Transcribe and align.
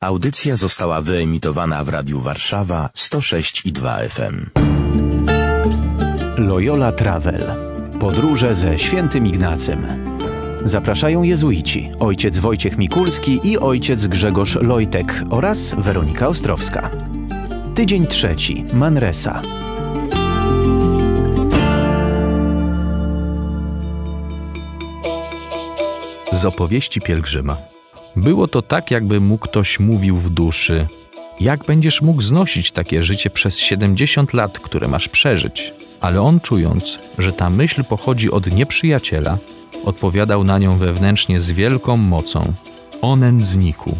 Audycja 0.00 0.56
została 0.56 1.00
wyemitowana 1.00 1.84
w 1.84 1.88
Radiu 1.88 2.20
Warszawa 2.20 2.90
106 2.94 3.66
i 3.66 3.72
2 3.72 3.98
FM. 4.08 4.46
Loyola 6.36 6.92
Travel. 6.92 7.42
Podróże 8.00 8.54
ze 8.54 8.78
świętym 8.78 9.26
Ignacym. 9.26 9.86
Zapraszają 10.64 11.22
jezuici, 11.22 11.90
ojciec 12.00 12.38
Wojciech 12.38 12.78
Mikulski 12.78 13.40
i 13.44 13.58
ojciec 13.58 14.06
Grzegorz 14.06 14.54
Lojtek 14.54 15.22
oraz 15.30 15.74
Weronika 15.78 16.28
Ostrowska. 16.28 16.90
Tydzień 17.74 18.06
trzeci, 18.06 18.64
Manresa. 18.72 19.42
Z 26.32 26.44
opowieści 26.44 27.00
pielgrzyma. 27.00 27.77
Było 28.18 28.48
to 28.48 28.62
tak, 28.62 28.90
jakby 28.90 29.20
mu 29.20 29.38
ktoś 29.38 29.80
mówił 29.80 30.16
w 30.16 30.30
duszy: 30.30 30.86
Jak 31.40 31.64
będziesz 31.64 32.02
mógł 32.02 32.22
znosić 32.22 32.70
takie 32.70 33.02
życie 33.02 33.30
przez 33.30 33.58
70 33.58 34.34
lat, 34.34 34.58
które 34.58 34.88
masz 34.88 35.08
przeżyć? 35.08 35.72
Ale 36.00 36.22
on, 36.22 36.40
czując, 36.40 36.98
że 37.18 37.32
ta 37.32 37.50
myśl 37.50 37.84
pochodzi 37.84 38.30
od 38.30 38.52
nieprzyjaciela, 38.52 39.38
odpowiadał 39.84 40.44
na 40.44 40.58
nią 40.58 40.78
wewnętrznie 40.78 41.40
z 41.40 41.50
wielką 41.50 41.96
mocą: 41.96 42.52
O 43.02 43.16
nędzniku, 43.16 43.96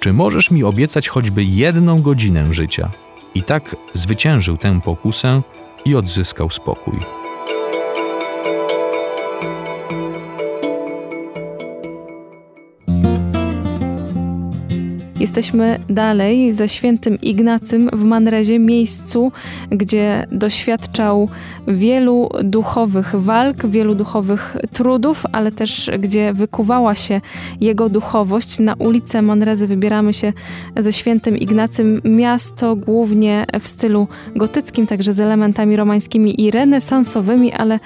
czy 0.00 0.12
możesz 0.12 0.50
mi 0.50 0.64
obiecać 0.64 1.08
choćby 1.08 1.44
jedną 1.44 2.02
godzinę 2.02 2.54
życia? 2.54 2.90
I 3.34 3.42
tak 3.42 3.76
zwyciężył 3.94 4.56
tę 4.56 4.80
pokusę 4.84 5.42
i 5.84 5.94
odzyskał 5.94 6.50
spokój. 6.50 7.25
Jesteśmy 15.26 15.78
dalej 15.88 16.52
ze 16.52 16.68
świętym 16.68 17.20
Ignacym 17.20 17.90
w 17.92 18.04
Manrezie, 18.04 18.58
miejscu, 18.58 19.32
gdzie 19.70 20.26
doświadczał 20.32 21.28
wielu 21.68 22.28
duchowych 22.44 23.14
walk, 23.14 23.66
wielu 23.66 23.94
duchowych 23.94 24.56
trudów, 24.72 25.24
ale 25.32 25.52
też 25.52 25.90
gdzie 25.98 26.32
wykuwała 26.32 26.94
się 26.94 27.20
jego 27.60 27.88
duchowość. 27.88 28.58
Na 28.58 28.74
ulicę 28.74 29.22
Manrezy 29.22 29.66
wybieramy 29.66 30.12
się 30.12 30.32
ze 30.76 30.92
świętym 30.92 31.36
Ignacym, 31.36 32.00
miasto 32.04 32.76
głównie 32.76 33.46
w 33.60 33.68
stylu 33.68 34.08
gotyckim, 34.36 34.86
także 34.86 35.12
z 35.12 35.20
elementami 35.20 35.76
romańskimi 35.76 36.40
i 36.40 36.50
renesansowymi, 36.50 37.52
ale 37.52 37.80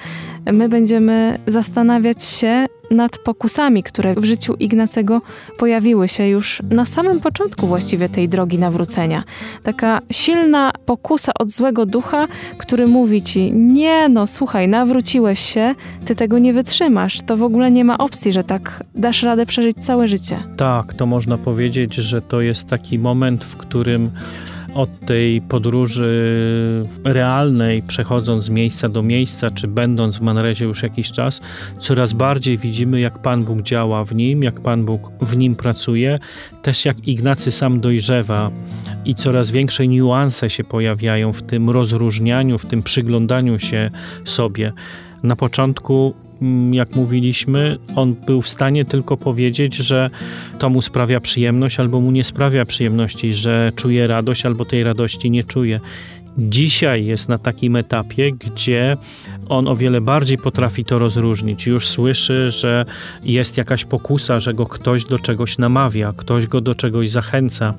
my 0.53 0.69
będziemy 0.69 1.39
zastanawiać 1.47 2.23
się 2.23 2.65
nad 2.91 3.17
pokusami, 3.17 3.83
które 3.83 4.15
w 4.15 4.23
życiu 4.23 4.53
Ignacego 4.59 5.21
pojawiły 5.57 6.07
się 6.07 6.27
już 6.27 6.61
na 6.69 6.85
samym 6.85 7.19
początku 7.19 7.67
właściwie 7.67 8.09
tej 8.09 8.29
drogi 8.29 8.59
nawrócenia. 8.59 9.23
Taka 9.63 10.01
silna 10.11 10.71
pokusa 10.85 11.31
od 11.39 11.51
złego 11.51 11.85
ducha, 11.85 12.27
który 12.57 12.87
mówi 12.87 13.21
ci: 13.21 13.53
Nie, 13.53 14.09
no 14.09 14.27
słuchaj, 14.27 14.67
nawróciłeś 14.67 15.39
się, 15.39 15.75
ty 16.05 16.15
tego 16.15 16.39
nie 16.39 16.53
wytrzymasz. 16.53 17.21
To 17.21 17.37
w 17.37 17.43
ogóle 17.43 17.71
nie 17.71 17.85
ma 17.85 17.97
opcji, 17.97 18.31
że 18.31 18.43
tak 18.43 18.83
dasz 18.95 19.23
radę 19.23 19.45
przeżyć 19.45 19.77
całe 19.77 20.07
życie. 20.07 20.37
Tak, 20.57 20.93
to 20.93 21.05
można 21.05 21.37
powiedzieć, 21.37 21.95
że 21.95 22.21
to 22.21 22.41
jest 22.41 22.67
taki 22.67 22.99
moment, 22.99 23.43
w 23.43 23.57
którym 23.57 24.11
od 24.73 24.99
tej 24.99 25.41
podróży 25.41 26.85
realnej, 27.03 27.83
przechodząc 27.83 28.43
z 28.43 28.49
miejsca 28.49 28.89
do 28.89 29.03
miejsca, 29.03 29.51
czy 29.51 29.67
będąc 29.67 30.17
w 30.17 30.21
Manrezie 30.21 30.65
już 30.65 30.83
jakiś 30.83 31.11
czas, 31.11 31.41
coraz 31.79 32.13
bardziej 32.13 32.57
widzimy, 32.57 32.99
jak 32.99 33.19
Pan 33.19 33.43
Bóg 33.43 33.61
działa 33.61 34.05
w 34.05 34.15
nim, 34.15 34.43
jak 34.43 34.61
Pan 34.61 34.85
Bóg 34.85 35.11
w 35.21 35.37
nim 35.37 35.55
pracuje, 35.55 36.19
też 36.61 36.85
jak 36.85 37.07
Ignacy 37.07 37.51
sam 37.51 37.79
dojrzewa 37.79 38.51
i 39.05 39.15
coraz 39.15 39.51
większe 39.51 39.87
niuanse 39.87 40.49
się 40.49 40.63
pojawiają 40.63 41.33
w 41.33 41.41
tym 41.41 41.69
rozróżnianiu, 41.69 42.57
w 42.57 42.65
tym 42.65 42.83
przyglądaniu 42.83 43.59
się 43.59 43.91
sobie. 44.25 44.73
Na 45.23 45.35
początku 45.35 46.13
jak 46.71 46.95
mówiliśmy, 46.95 47.77
on 47.95 48.15
był 48.25 48.41
w 48.41 48.49
stanie 48.49 48.85
tylko 48.85 49.17
powiedzieć, 49.17 49.75
że 49.75 50.09
to 50.59 50.69
mu 50.69 50.81
sprawia 50.81 51.19
przyjemność 51.19 51.79
albo 51.79 52.01
mu 52.01 52.11
nie 52.11 52.23
sprawia 52.23 52.65
przyjemności, 52.65 53.33
że 53.33 53.71
czuje 53.75 54.07
radość 54.07 54.45
albo 54.45 54.65
tej 54.65 54.83
radości 54.83 55.31
nie 55.31 55.43
czuje. 55.43 55.79
Dzisiaj 56.37 57.05
jest 57.05 57.29
na 57.29 57.37
takim 57.37 57.75
etapie, 57.75 58.31
gdzie 58.31 58.97
on 59.49 59.67
o 59.67 59.75
wiele 59.75 60.01
bardziej 60.01 60.37
potrafi 60.37 60.85
to 60.85 60.99
rozróżnić. 60.99 61.67
Już 61.67 61.87
słyszy, 61.87 62.51
że 62.51 62.85
jest 63.23 63.57
jakaś 63.57 63.85
pokusa, 63.85 64.39
że 64.39 64.53
go 64.53 64.65
ktoś 64.65 65.05
do 65.05 65.19
czegoś 65.19 65.57
namawia, 65.57 66.13
ktoś 66.17 66.47
go 66.47 66.61
do 66.61 66.75
czegoś 66.75 67.09
zachęca. 67.09 67.73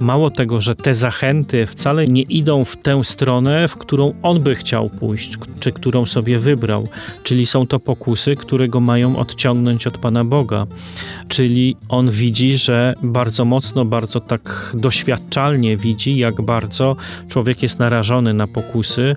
Mało 0.00 0.30
tego, 0.30 0.60
że 0.60 0.74
te 0.74 0.94
zachęty 0.94 1.66
wcale 1.66 2.08
nie 2.08 2.22
idą 2.22 2.64
w 2.64 2.76
tę 2.76 3.04
stronę, 3.04 3.68
w 3.68 3.76
którą 3.76 4.14
on 4.22 4.42
by 4.42 4.54
chciał 4.54 4.90
pójść, 4.90 5.38
czy 5.60 5.72
którą 5.72 6.06
sobie 6.06 6.38
wybrał. 6.38 6.88
Czyli 7.22 7.46
są 7.46 7.66
to 7.66 7.80
pokusy, 7.80 8.36
które 8.36 8.68
go 8.68 8.80
mają 8.80 9.16
odciągnąć 9.16 9.86
od 9.86 9.98
Pana 9.98 10.24
Boga. 10.24 10.66
Czyli 11.28 11.76
on 11.88 12.10
widzi, 12.10 12.58
że 12.58 12.94
bardzo 13.02 13.44
mocno, 13.44 13.84
bardzo 13.84 14.20
tak 14.20 14.72
doświadczalnie 14.74 15.76
widzi, 15.76 16.16
jak 16.16 16.42
bardzo 16.42 16.96
człowiek 17.28 17.62
jest 17.62 17.73
narażony 17.78 18.34
na 18.34 18.46
pokusy. 18.46 19.16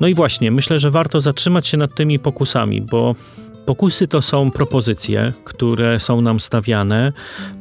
No 0.00 0.06
i 0.06 0.14
właśnie, 0.14 0.50
myślę, 0.50 0.80
że 0.80 0.90
warto 0.90 1.20
zatrzymać 1.20 1.68
się 1.68 1.76
nad 1.76 1.94
tymi 1.94 2.18
pokusami, 2.18 2.82
bo 2.82 3.14
Pokusy 3.68 4.08
to 4.08 4.22
są 4.22 4.50
propozycje, 4.50 5.32
które 5.44 6.00
są 6.00 6.20
nam 6.20 6.40
stawiane. 6.40 7.12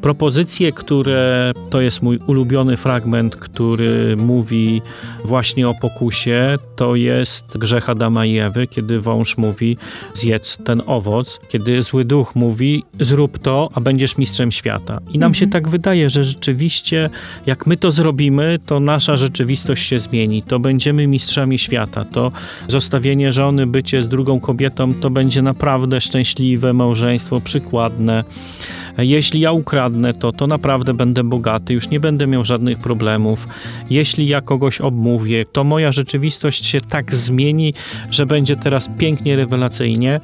Propozycje, 0.01 0.71
które 0.71 1.51
to 1.69 1.81
jest 1.81 2.01
mój 2.01 2.17
ulubiony 2.27 2.77
fragment, 2.77 3.35
który 3.35 4.15
mówi 4.15 4.81
właśnie 5.25 5.67
o 5.67 5.73
pokusie, 5.73 6.57
to 6.75 6.95
jest 6.95 7.57
grzech 7.57 7.89
Adama 7.89 8.25
i 8.25 8.37
Ewy, 8.37 8.67
kiedy 8.67 9.01
wąż 9.01 9.37
mówi 9.37 9.77
zjedz 10.13 10.57
ten 10.57 10.81
owoc, 10.85 11.39
kiedy 11.49 11.81
zły 11.81 12.05
duch 12.05 12.35
mówi 12.35 12.83
zrób 12.99 13.39
to, 13.39 13.69
a 13.73 13.81
będziesz 13.81 14.17
mistrzem 14.17 14.51
świata. 14.51 14.99
I 15.07 15.19
nam 15.19 15.27
mhm. 15.27 15.33
się 15.33 15.47
tak 15.47 15.69
wydaje, 15.69 16.09
że 16.09 16.23
rzeczywiście 16.23 17.09
jak 17.45 17.67
my 17.67 17.77
to 17.77 17.91
zrobimy, 17.91 18.59
to 18.65 18.79
nasza 18.79 19.17
rzeczywistość 19.17 19.87
się 19.87 19.99
zmieni, 19.99 20.43
to 20.43 20.59
będziemy 20.59 21.07
mistrzami 21.07 21.59
świata, 21.59 22.05
to 22.05 22.31
zostawienie 22.67 23.33
żony, 23.33 23.67
bycie 23.67 24.03
z 24.03 24.07
drugą 24.07 24.39
kobietą, 24.39 24.93
to 24.93 25.09
będzie 25.09 25.41
naprawdę 25.41 25.96
szczęśliwe 26.01 26.73
małżeństwo, 26.73 27.41
przykładne. 27.41 28.23
Jeśli 28.97 29.39
ja 29.39 29.51
ukradnę 29.51 30.13
to, 30.13 30.31
to 30.31 30.47
naprawdę 30.47 30.93
będę 30.93 31.23
bogaty, 31.23 31.73
już 31.73 31.89
nie 31.89 31.99
będę 31.99 32.27
miał 32.27 32.45
żadnych 32.45 32.79
problemów. 32.79 33.47
Jeśli 33.89 34.27
ja 34.27 34.41
kogoś 34.41 34.81
obmówię, 34.81 35.45
to 35.45 35.63
moja 35.63 35.91
rzeczywistość 35.91 36.65
się 36.65 36.81
tak 36.81 37.15
zmieni, 37.15 37.73
że 38.11 38.25
będzie 38.25 38.55
teraz 38.55 38.89
pięknie, 38.97 39.35
rewelacyjnie 39.35 40.19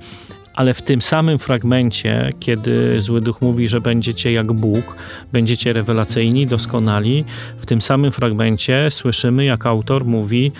ale 0.54 0.74
w 0.74 0.82
tym 0.82 1.02
samym 1.02 1.40
fragmencie, 1.40 2.34
kiedy 2.40 3.02
zły 3.02 3.22
duch 3.22 3.42
mówi, 3.42 3.68
że 3.68 3.82
będziecie 3.82 4.32
jak 4.32 4.54
Bóg, 4.54 4.96
będziecie 5.32 5.74
rewelacyjni, 5.74 6.48
doskonali, 6.48 7.26
w 7.58 7.66
tym 7.66 7.82
samym 7.82 8.12
fragmencie 8.12 8.92
słyszymy, 8.92 9.46
jak 9.46 9.66
autor 9.66 10.06
mówi, 10.06 10.52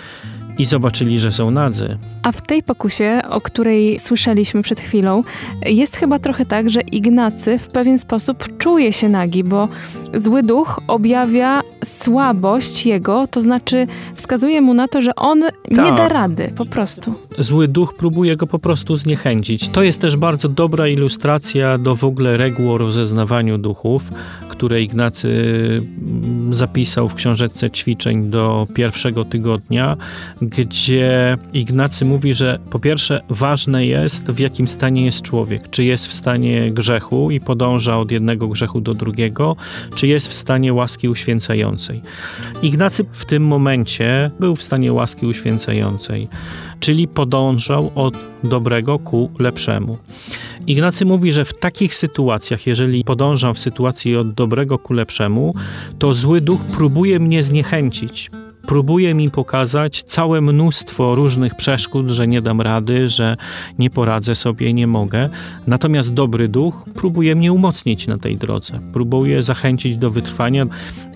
i 0.58 0.66
zobaczyli, 0.66 1.20
że 1.20 1.32
są 1.32 1.52
nadzy. 1.52 1.98
A 2.24 2.32
w 2.32 2.42
tej 2.42 2.64
pokusie, 2.64 3.22
o 3.30 3.42
której 3.42 4.00
słyszeliśmy 4.00 4.62
przed 4.62 4.82
chwilą, 4.82 5.24
jest 5.66 5.96
chyba 5.96 6.20
trochę 6.20 6.46
tak, 6.46 6.70
że 6.70 6.82
Ignacy 6.82 7.58
w 7.58 7.68
pewien 7.68 7.98
sposób 7.98 8.58
czuje 8.58 8.94
się 8.94 9.10
nagi, 9.10 9.44
bo 9.44 9.68
zły 10.14 10.44
duch 10.44 10.80
objawia 10.88 11.62
słabość 11.84 12.86
jego, 12.86 13.28
to 13.28 13.42
znaczy 13.42 13.88
wskazuje 14.16 14.62
mu 14.62 14.74
na 14.74 14.88
to, 14.88 15.02
że 15.02 15.16
on 15.16 15.42
tak. 15.42 15.86
nie 15.86 15.92
da 15.92 16.10
rady, 16.10 16.54
po 16.56 16.66
prostu. 16.66 17.14
Zły 17.40 17.68
duch 17.68 17.94
próbuje 17.94 18.38
go 18.38 18.48
po 18.48 18.60
prostu 18.60 18.98
zniechęcić. 18.98 19.70
To 19.70 19.84
jest 19.84 20.02
też 20.02 20.18
bardzo 20.18 20.50
dobra 20.50 20.88
ilustracja 20.88 21.78
do 21.78 21.96
w 21.96 22.04
ogóle 22.04 22.38
reguł 22.38 22.72
o 22.72 22.78
rozeznawaniu 22.78 23.58
duchów, 23.58 24.04
które 24.64 24.82
Ignacy 24.82 25.30
mm, 26.02 26.54
zapisał 26.54 27.08
w 27.08 27.16
książeczce 27.16 27.72
ćwiczeń 27.72 28.30
do 28.30 28.68
pierwszego 28.76 29.26
tygodnia, 29.26 29.98
gdzie 30.42 31.38
Ignacy 31.54 32.06
mówi, 32.06 32.34
że 32.34 32.60
po 32.70 32.80
pierwsze 32.80 33.22
ważne 33.30 33.86
jest, 33.86 34.32
w 34.32 34.40
jakim 34.40 34.68
stanie 34.68 35.06
jest 35.06 35.22
człowiek. 35.22 35.70
Czy 35.70 35.84
jest 35.84 36.08
w 36.08 36.14
stanie 36.14 36.72
grzechu 36.72 37.32
i 37.32 37.40
podąża 37.40 38.00
od 38.00 38.12
jednego 38.12 38.48
grzechu 38.48 38.82
do 38.82 38.94
drugiego, 38.94 39.56
czy 39.96 40.08
jest 40.08 40.28
w 40.28 40.34
stanie 40.34 40.74
łaski 40.74 41.10
uświęcającej. 41.10 42.02
Ignacy 42.62 43.06
w 43.12 43.26
tym 43.26 43.48
momencie 43.48 44.32
był 44.40 44.56
w 44.56 44.64
stanie 44.64 44.94
łaski 44.94 45.26
uświęcającej, 45.26 46.28
czyli 46.80 47.08
podążał 47.08 47.92
od 47.96 48.18
dobrego 48.44 49.00
ku 49.00 49.32
lepszemu. 49.40 49.98
Ignacy 50.68 51.06
mówi, 51.06 51.32
że 51.32 51.46
w 51.46 51.54
takich 51.54 51.96
sytuacjach, 51.96 52.68
jeżeli 52.68 53.04
podążam 53.04 53.54
w 53.54 53.60
sytuacji 53.60 54.18
od 54.18 54.34
dobrego 54.34 54.80
ku 54.80 54.94
lepszemu, 54.94 55.56
to 56.00 56.14
zły 56.14 56.42
duch 56.42 56.62
próbuje 56.62 57.20
mnie 57.20 57.44
zniechęcić. 57.44 58.32
Próbuje 58.68 59.14
mi 59.14 59.30
pokazać 59.30 60.04
całe 60.04 60.42
mnóstwo 60.42 61.16
różnych 61.16 61.56
przeszkód, 61.56 62.10
że 62.10 62.28
nie 62.28 62.42
dam 62.42 62.62
rady, 62.62 63.10
że 63.10 63.38
nie 63.80 63.90
poradzę 63.90 64.36
sobie, 64.36 64.74
nie 64.74 64.88
mogę. 64.88 65.30
Natomiast 65.68 66.14
dobry 66.14 66.48
duch 66.48 66.86
próbuje 66.96 67.36
mnie 67.36 67.54
umocnić 67.54 68.08
na 68.08 68.18
tej 68.18 68.38
drodze, 68.38 68.80
próbuje 68.94 69.44
zachęcić 69.44 69.98
do 69.98 70.10
wytrwania. 70.10 70.66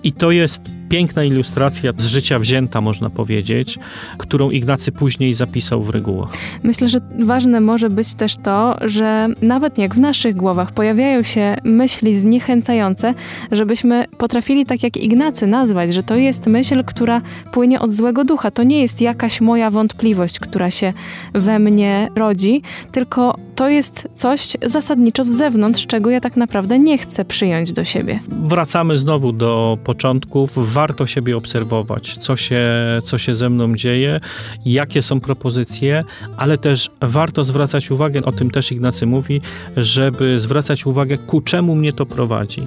I 0.02 0.12
to 0.12 0.30
jest 0.30 0.62
piękna 0.88 1.24
ilustracja 1.24 1.92
z 1.96 2.06
życia 2.06 2.38
wzięta, 2.38 2.80
można 2.80 3.10
powiedzieć, 3.10 3.78
którą 4.18 4.50
Ignacy 4.50 4.92
później 4.92 5.34
zapisał 5.34 5.82
w 5.82 5.88
regułach. 5.88 6.30
Myślę, 6.62 6.88
że 6.88 6.98
ważne 7.18 7.60
może 7.60 7.90
być 7.90 8.14
też 8.14 8.36
to, 8.36 8.76
że 8.80 9.28
nawet 9.42 9.78
jak 9.78 9.94
w 9.94 9.98
naszych 9.98 10.36
głowach 10.36 10.72
pojawiają 10.72 11.22
się 11.22 11.56
myśli 11.64 12.16
zniechęcające, 12.16 13.14
żebyśmy 13.52 14.04
potrafili 14.18 14.66
tak 14.66 14.82
jak 14.82 14.96
Ignacy 14.96 15.46
nazwać, 15.46 15.94
że 15.94 16.02
to 16.02 16.16
jest 16.16 16.46
myśl, 16.46 16.84
która 16.84 17.20
płynie 17.52 17.80
od 17.80 17.92
złego 17.92 18.24
ducha. 18.24 18.50
To 18.50 18.62
nie 18.62 18.80
jest 18.80 19.00
jakaś 19.00 19.40
moja 19.40 19.70
wątpliwość, 19.70 20.38
która 20.38 20.70
się 20.70 20.92
we 21.34 21.58
mnie 21.58 22.08
rodzi, 22.16 22.62
tylko 22.92 23.34
to 23.58 23.68
jest 23.68 24.08
coś 24.14 24.56
zasadniczo 24.62 25.24
z 25.24 25.28
zewnątrz, 25.28 25.86
czego 25.86 26.10
ja 26.10 26.20
tak 26.20 26.36
naprawdę 26.36 26.78
nie 26.78 26.98
chcę 26.98 27.24
przyjąć 27.24 27.72
do 27.72 27.84
siebie. 27.84 28.20
Wracamy 28.28 28.98
znowu 28.98 29.32
do 29.32 29.78
początków. 29.84 30.72
Warto 30.72 31.06
siebie 31.06 31.36
obserwować, 31.36 32.16
co 32.16 32.36
się, 32.36 32.64
co 33.04 33.18
się 33.18 33.34
ze 33.34 33.50
mną 33.50 33.74
dzieje, 33.74 34.20
jakie 34.64 35.02
są 35.02 35.20
propozycje, 35.20 36.04
ale 36.36 36.58
też 36.58 36.90
warto 37.00 37.44
zwracać 37.44 37.90
uwagę, 37.90 38.24
o 38.24 38.32
tym 38.32 38.50
też 38.50 38.72
Ignacy 38.72 39.06
mówi, 39.06 39.40
żeby 39.76 40.40
zwracać 40.40 40.86
uwagę, 40.86 41.18
ku 41.18 41.40
czemu 41.40 41.76
mnie 41.76 41.92
to 41.92 42.06
prowadzi. 42.06 42.62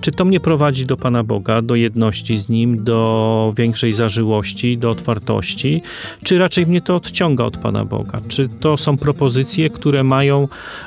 Czy 0.00 0.12
to 0.12 0.24
mnie 0.24 0.40
prowadzi 0.40 0.86
do 0.86 0.96
Pana 0.96 1.24
Boga, 1.24 1.62
do 1.62 1.74
jedności 1.74 2.38
z 2.38 2.48
Nim, 2.48 2.84
do 2.84 3.52
większej 3.56 3.92
zażyłości, 3.92 4.78
do 4.78 4.90
otwartości, 4.90 5.82
czy 6.24 6.38
raczej 6.38 6.66
mnie 6.66 6.80
to 6.80 6.96
odciąga 6.96 7.44
od 7.44 7.56
Pana 7.56 7.84
Boga? 7.84 8.20
Czy 8.28 8.48
to 8.48 8.76
są 8.76 8.96
propozycje, 8.96 9.70
które 9.70 10.04
mają 10.04 10.35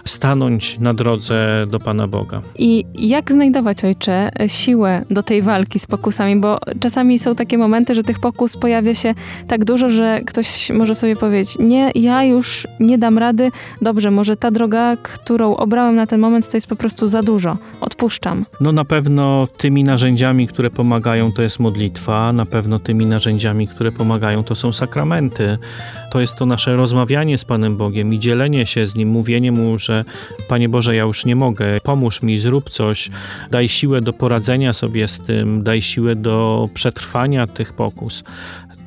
stanąć 0.05 0.79
na 0.79 0.93
drodze 0.93 1.65
do 1.71 1.79
Pana 1.79 2.07
Boga? 2.07 2.41
I 2.57 2.85
jak 2.95 3.31
znajdować, 3.31 3.83
ojcze, 3.83 4.29
siłę 4.47 5.05
do 5.09 5.23
tej 5.23 5.41
walki 5.41 5.79
z 5.79 5.87
pokusami? 5.87 6.35
Bo 6.35 6.59
czasami 6.79 7.19
są 7.19 7.35
takie 7.35 7.57
momenty, 7.57 7.95
że 7.95 8.03
tych 8.03 8.19
pokus 8.19 8.57
pojawia 8.57 8.95
się 8.95 9.13
tak 9.47 9.65
dużo, 9.65 9.89
że 9.89 10.21
ktoś 10.25 10.69
może 10.69 10.95
sobie 10.95 11.15
powiedzieć: 11.15 11.57
Nie, 11.59 11.91
ja 11.95 12.23
już 12.23 12.67
nie 12.79 12.97
dam 12.97 13.17
rady. 13.17 13.51
Dobrze, 13.81 14.11
może 14.11 14.37
ta 14.37 14.51
droga, 14.51 14.97
którą 15.03 15.55
obrałem 15.55 15.95
na 15.95 16.07
ten 16.07 16.19
moment, 16.19 16.49
to 16.49 16.57
jest 16.57 16.67
po 16.67 16.75
prostu 16.75 17.07
za 17.07 17.23
dużo. 17.23 17.57
Odpuszczam. 17.81 18.45
No 18.61 18.71
na 18.71 18.85
pewno 18.85 19.47
tymi 19.57 19.83
narzędziami, 19.83 20.47
które 20.47 20.69
pomagają, 20.69 21.31
to 21.31 21.41
jest 21.41 21.59
modlitwa, 21.59 22.33
na 22.33 22.45
pewno 22.45 22.79
tymi 22.79 23.05
narzędziami, 23.05 23.67
które 23.67 23.91
pomagają, 23.91 24.43
to 24.43 24.55
są 24.55 24.73
sakramenty. 24.73 25.57
To 26.11 26.19
jest 26.19 26.35
to 26.35 26.45
nasze 26.45 26.75
rozmawianie 26.75 27.37
z 27.37 27.45
Panem 27.45 27.77
Bogiem 27.77 28.13
i 28.13 28.19
dzielenie 28.19 28.65
się 28.65 28.85
z 28.85 28.95
Nim, 28.95 29.09
mówienie 29.09 29.38
Mu, 29.39 29.79
że 29.79 30.05
Panie 30.47 30.69
Boże, 30.69 30.95
ja 30.95 31.03
już 31.03 31.25
nie 31.25 31.35
mogę, 31.35 31.65
pomóż 31.83 32.21
mi, 32.21 32.39
zrób 32.39 32.69
coś, 32.69 33.09
daj 33.51 33.69
siłę 33.69 34.01
do 34.01 34.13
poradzenia 34.13 34.73
sobie 34.73 35.07
z 35.07 35.19
tym, 35.19 35.63
daj 35.63 35.81
siłę 35.81 36.15
do 36.15 36.69
przetrwania 36.73 37.47
tych 37.47 37.73
pokus. 37.73 38.23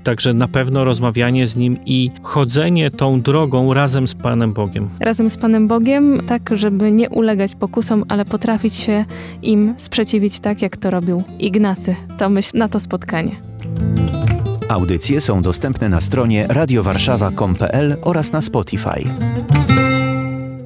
Także 0.04 0.34
na 0.34 0.48
pewno 0.48 0.84
rozmawianie 0.84 1.46
z 1.46 1.56
Nim 1.56 1.78
i 1.86 2.10
chodzenie 2.22 2.90
tą 2.90 3.20
drogą 3.20 3.74
razem 3.74 4.08
z 4.08 4.14
Panem 4.14 4.52
Bogiem. 4.52 4.90
Razem 5.00 5.30
z 5.30 5.36
Panem 5.36 5.68
Bogiem, 5.68 6.20
tak 6.26 6.50
żeby 6.52 6.92
nie 6.92 7.10
ulegać 7.10 7.54
pokusom, 7.54 8.04
ale 8.08 8.24
potrafić 8.24 8.74
się 8.74 9.04
im 9.42 9.74
sprzeciwić 9.78 10.40
tak, 10.40 10.62
jak 10.62 10.76
to 10.76 10.90
robił 10.90 11.22
Ignacy. 11.38 11.96
To 12.18 12.28
myśl 12.28 12.58
na 12.58 12.68
to 12.68 12.80
spotkanie. 12.80 13.36
Audycje 14.68 15.20
są 15.20 15.42
dostępne 15.42 15.88
na 15.88 16.00
stronie 16.00 16.46
radiowarszawa.com.pl 16.48 17.96
oraz 18.02 18.32
na 18.32 18.40
Spotify. 18.40 19.04